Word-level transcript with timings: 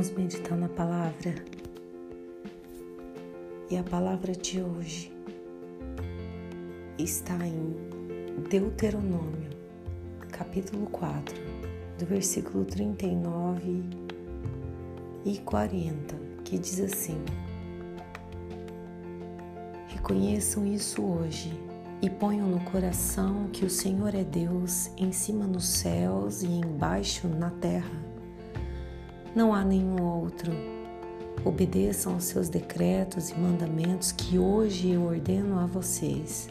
Vamos 0.00 0.16
meditar 0.16 0.56
na 0.56 0.66
palavra. 0.66 1.34
E 3.70 3.76
a 3.76 3.82
palavra 3.82 4.32
de 4.32 4.62
hoje 4.62 5.12
está 6.98 7.36
em 7.46 7.76
Deuteronômio, 8.48 9.50
capítulo 10.32 10.86
4, 10.86 11.36
do 11.98 12.06
versículo 12.06 12.64
39 12.64 13.82
e 15.26 15.36
40, 15.40 16.16
que 16.44 16.56
diz 16.56 16.80
assim: 16.80 17.22
Reconheçam 19.86 20.66
isso 20.66 21.02
hoje 21.02 21.52
e 22.00 22.08
ponham 22.08 22.48
no 22.48 22.60
coração 22.60 23.50
que 23.52 23.66
o 23.66 23.70
Senhor 23.70 24.14
é 24.14 24.24
Deus 24.24 24.90
em 24.96 25.12
cima 25.12 25.46
nos 25.46 25.66
céus 25.66 26.42
e 26.42 26.46
embaixo 26.46 27.28
na 27.28 27.50
terra. 27.50 28.09
Não 29.34 29.54
há 29.54 29.64
nenhum 29.64 30.02
outro. 30.02 30.52
Obedeçam 31.44 32.14
aos 32.14 32.24
seus 32.24 32.48
decretos 32.48 33.30
e 33.30 33.38
mandamentos 33.38 34.12
que 34.12 34.38
hoje 34.38 34.90
eu 34.90 35.04
ordeno 35.04 35.58
a 35.58 35.66
vocês, 35.66 36.48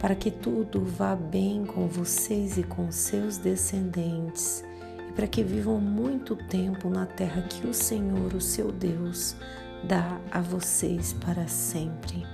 para 0.00 0.14
que 0.14 0.30
tudo 0.30 0.82
vá 0.82 1.14
bem 1.14 1.66
com 1.66 1.86
vocês 1.86 2.56
e 2.56 2.62
com 2.62 2.90
seus 2.90 3.36
descendentes, 3.36 4.64
e 5.08 5.12
para 5.12 5.26
que 5.26 5.42
vivam 5.42 5.78
muito 5.78 6.36
tempo 6.36 6.88
na 6.88 7.04
terra 7.04 7.42
que 7.42 7.66
o 7.66 7.74
Senhor, 7.74 8.32
o 8.32 8.40
seu 8.40 8.72
Deus, 8.72 9.36
dá 9.86 10.20
a 10.30 10.40
vocês 10.40 11.12
para 11.12 11.46
sempre. 11.48 12.24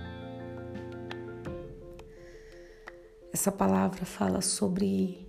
Essa 3.33 3.50
palavra 3.50 4.05
fala 4.05 4.41
sobre 4.41 5.27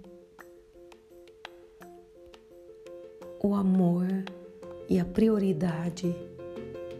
o 3.41 3.55
amor 3.55 4.05
e 4.89 4.99
a 4.99 5.05
prioridade 5.05 6.15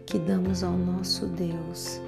que 0.04 0.18
damos 0.18 0.62
ao 0.62 0.72
nosso 0.72 1.26
Deus. 1.26 2.00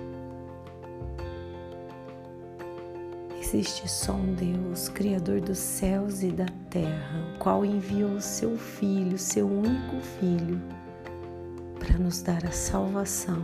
Existe 3.41 3.89
só 3.89 4.13
um 4.13 4.35
Deus, 4.35 4.89
Criador 4.89 5.41
dos 5.41 5.59
céus 5.59 6.23
e 6.23 6.31
da 6.31 6.47
terra, 6.69 7.35
o 7.35 7.39
qual 7.39 7.65
enviou 7.65 8.21
seu 8.21 8.59
Filho, 8.59 9.17
seu 9.17 9.47
único 9.47 10.01
Filho, 10.21 10.61
para 11.79 11.97
nos 11.99 12.21
dar 12.21 12.45
a 12.45 12.51
salvação, 12.51 13.43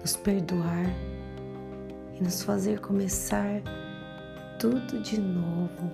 nos 0.00 0.16
perdoar 0.16 0.86
e 2.18 2.22
nos 2.22 2.42
fazer 2.42 2.80
começar 2.80 3.60
tudo 4.58 5.02
de 5.02 5.20
novo 5.20 5.90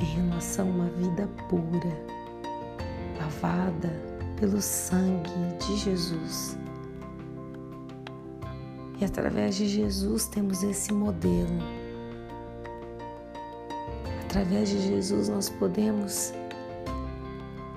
em 0.00 0.28
relação 0.28 0.68
a 0.68 0.70
uma 0.70 0.90
vida 0.90 1.26
pura, 1.48 1.90
lavada 3.18 4.13
pelo 4.44 4.60
sangue 4.60 5.56
de 5.58 5.74
Jesus. 5.74 6.58
E 9.00 9.04
através 9.06 9.54
de 9.54 9.66
Jesus 9.66 10.26
temos 10.26 10.62
esse 10.62 10.92
modelo. 10.92 11.62
Através 14.26 14.68
de 14.68 14.80
Jesus 14.80 15.30
nós 15.30 15.48
podemos 15.48 16.34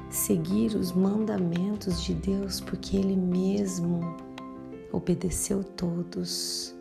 seguir 0.09 0.76
os 0.76 0.92
mandamentos 0.92 2.04
de 2.04 2.14
Deus, 2.14 2.59
porque 2.59 2.98
Ele 2.98 3.16
mesmo 3.16 4.02
obedeceu 4.92 5.64
todos 5.64 6.76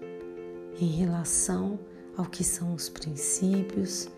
em 0.81 0.89
relação 0.89 1.79
ao 2.17 2.27
que 2.27 2.43
são 2.43 2.75
os 2.75 2.89
princípios, 2.89 4.09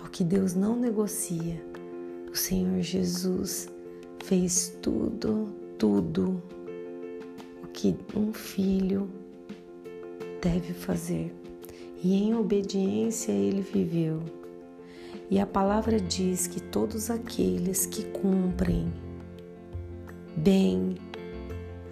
ao 0.00 0.08
que 0.08 0.22
Deus 0.22 0.54
não 0.54 0.76
negocia. 0.76 1.60
O 2.30 2.36
Senhor 2.36 2.80
Jesus 2.80 3.74
fez 4.26 4.76
tudo, 4.82 5.54
tudo 5.78 6.42
o 7.62 7.68
que 7.68 7.96
um 8.14 8.32
filho 8.32 9.08
deve 10.42 10.74
fazer. 10.74 11.32
E 12.02 12.14
em 12.24 12.34
obediência 12.34 13.30
ele 13.30 13.60
viveu. 13.60 14.20
E 15.30 15.38
a 15.38 15.46
palavra 15.46 16.00
diz 16.00 16.48
que 16.48 16.60
todos 16.60 17.08
aqueles 17.08 17.86
que 17.86 18.04
cumprem 18.06 18.92
bem 20.36 20.96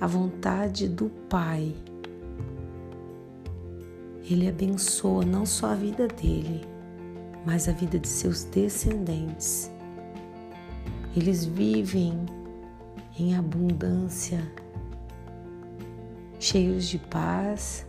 a 0.00 0.06
vontade 0.06 0.88
do 0.88 1.08
Pai, 1.28 1.72
ele 4.28 4.48
abençoa 4.48 5.24
não 5.24 5.46
só 5.46 5.68
a 5.68 5.74
vida 5.76 6.08
dele, 6.08 6.62
mas 7.46 7.68
a 7.68 7.72
vida 7.72 7.96
de 7.96 8.08
seus 8.08 8.42
descendentes. 8.42 9.70
Eles 11.16 11.44
vivem 11.44 12.26
em 13.18 13.36
abundância, 13.36 14.40
cheios 16.38 16.88
de 16.88 16.98
paz, 16.98 17.86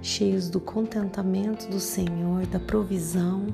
cheios 0.00 0.48
do 0.48 0.60
contentamento 0.60 1.68
do 1.68 1.80
Senhor, 1.80 2.46
da 2.46 2.60
provisão, 2.60 3.46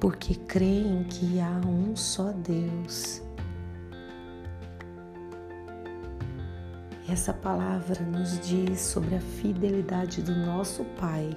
porque 0.00 0.34
creem 0.34 1.04
que 1.04 1.40
há 1.40 1.60
um 1.66 1.94
só 1.94 2.32
Deus 2.32 3.22
Essa 7.06 7.34
palavra 7.34 8.02
nos 8.02 8.40
diz 8.40 8.80
sobre 8.80 9.14
a 9.14 9.20
fidelidade 9.20 10.22
do 10.22 10.34
nosso 10.34 10.84
Pai. 10.98 11.36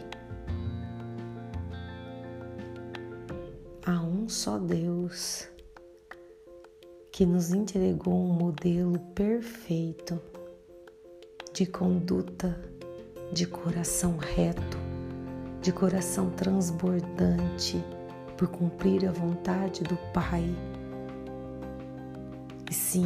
Há 3.89 4.01
um 4.01 4.27
só 4.27 4.57
Deus 4.57 5.47
que 7.09 7.25
nos 7.25 7.53
entregou 7.53 8.13
um 8.13 8.33
modelo 8.33 8.99
perfeito 9.15 10.19
de 11.53 11.65
conduta, 11.65 12.59
de 13.31 13.47
coração 13.47 14.17
reto, 14.17 14.77
de 15.61 15.71
coração 15.71 16.29
transbordante 16.31 17.81
por 18.37 18.49
cumprir 18.49 19.07
a 19.07 19.11
vontade 19.13 19.85
do 19.85 19.95
Pai. 20.11 20.43
E 22.69 22.73
sim, 22.73 23.05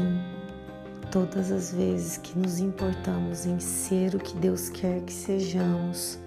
Todas 1.12 1.52
as 1.52 1.74
vezes 1.74 2.18
que 2.18 2.40
nos 2.40 2.60
importamos 2.60 3.46
em 3.46 3.60
ser 3.60 4.16
o 4.16 4.18
que 4.18 4.36
Deus 4.38 4.70
quer 4.70 5.02
que 5.02 5.14
sejamos, 5.14 6.18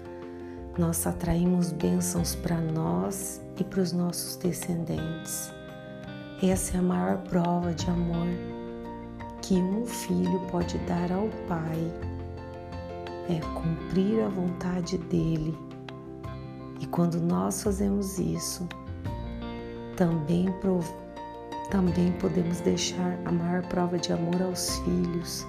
nós 0.77 1.05
atraímos 1.07 1.71
bênçãos 1.71 2.35
para 2.35 2.59
nós 2.59 3.41
e 3.57 3.63
para 3.63 3.81
os 3.81 3.91
nossos 3.91 4.35
descendentes. 4.35 5.51
Essa 6.43 6.77
é 6.77 6.79
a 6.79 6.83
maior 6.83 7.17
prova 7.19 7.73
de 7.73 7.89
amor 7.89 8.27
que 9.41 9.53
um 9.53 9.85
filho 9.85 10.39
pode 10.51 10.77
dar 10.79 11.11
ao 11.11 11.29
Pai, 11.47 11.93
é 13.29 13.39
cumprir 13.53 14.23
a 14.23 14.27
vontade 14.27 14.97
dele. 14.97 15.55
E 16.79 16.87
quando 16.87 17.21
nós 17.21 17.61
fazemos 17.61 18.17
isso, 18.17 18.67
também 19.95 20.47
também 21.69 22.11
podemos 22.13 22.59
deixar 22.61 23.17
a 23.25 23.31
maior 23.31 23.61
prova 23.67 23.97
de 23.97 24.11
amor 24.11 24.41
aos 24.41 24.77
filhos. 24.79 25.45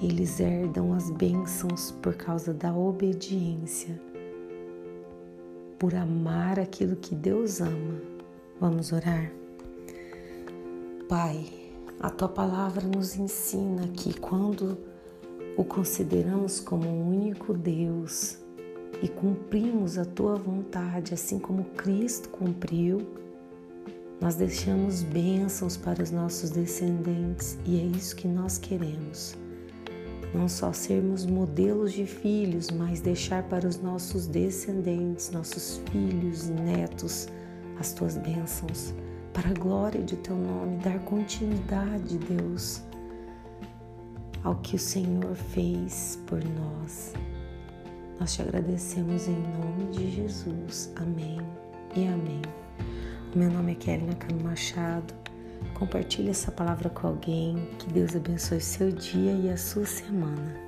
Eles 0.00 0.38
herdam 0.38 0.92
as 0.92 1.10
bênçãos 1.10 1.90
por 2.00 2.14
causa 2.14 2.54
da 2.54 2.72
obediência, 2.72 4.00
por 5.76 5.92
amar 5.92 6.60
aquilo 6.60 6.94
que 6.94 7.16
Deus 7.16 7.60
ama. 7.60 8.00
Vamos 8.60 8.92
orar? 8.92 9.32
Pai, 11.08 11.46
a 11.98 12.10
tua 12.10 12.28
palavra 12.28 12.86
nos 12.86 13.16
ensina 13.16 13.88
que 13.88 14.18
quando 14.20 14.78
o 15.56 15.64
consideramos 15.64 16.60
como 16.60 16.88
o 16.88 17.10
único 17.10 17.52
Deus 17.52 18.38
e 19.02 19.08
cumprimos 19.08 19.98
a 19.98 20.04
tua 20.04 20.36
vontade, 20.36 21.12
assim 21.12 21.40
como 21.40 21.64
Cristo 21.76 22.28
cumpriu, 22.28 23.04
nós 24.20 24.36
deixamos 24.36 25.02
bênçãos 25.02 25.76
para 25.76 26.02
os 26.02 26.12
nossos 26.12 26.50
descendentes 26.50 27.58
e 27.64 27.80
é 27.80 27.84
isso 27.84 28.14
que 28.14 28.28
nós 28.28 28.58
queremos. 28.58 29.36
Não 30.34 30.48
só 30.48 30.72
sermos 30.72 31.24
modelos 31.24 31.92
de 31.92 32.04
filhos, 32.04 32.70
mas 32.70 33.00
deixar 33.00 33.42
para 33.44 33.66
os 33.66 33.80
nossos 33.80 34.26
descendentes, 34.26 35.30
nossos 35.30 35.80
filhos, 35.90 36.48
netos, 36.48 37.28
as 37.80 37.92
tuas 37.92 38.16
bênçãos, 38.18 38.92
para 39.32 39.50
a 39.50 39.54
glória 39.54 40.02
de 40.02 40.16
teu 40.16 40.36
nome, 40.36 40.76
dar 40.78 40.98
continuidade, 41.00 42.18
Deus, 42.18 42.82
ao 44.44 44.56
que 44.56 44.76
o 44.76 44.78
Senhor 44.78 45.34
fez 45.34 46.18
por 46.26 46.42
nós. 46.44 47.14
Nós 48.20 48.34
te 48.34 48.42
agradecemos 48.42 49.28
em 49.28 49.36
nome 49.36 49.92
de 49.92 50.10
Jesus. 50.10 50.92
Amém 50.96 51.38
e 51.96 52.06
amém. 52.06 52.42
Meu 53.34 53.50
nome 53.50 53.72
é 53.72 53.74
Kelly 53.76 54.06
Nakano 54.06 54.42
Machado. 54.42 55.17
Compartilhe 55.74 56.30
essa 56.30 56.50
palavra 56.50 56.88
com 56.90 57.06
alguém. 57.06 57.68
Que 57.78 57.92
Deus 57.92 58.14
abençoe 58.14 58.60
seu 58.60 58.90
dia 58.90 59.32
e 59.32 59.50
a 59.50 59.56
sua 59.56 59.86
semana. 59.86 60.67